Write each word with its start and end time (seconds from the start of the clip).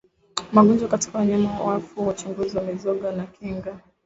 magonjwa 0.53 0.87
katika 0.89 1.17
wanyama 1.19 1.59
wafu 1.61 2.07
uchunguzi 2.07 2.57
wa 2.57 2.63
mizoga 2.63 3.11
na 3.11 3.25
kinga 3.25 3.79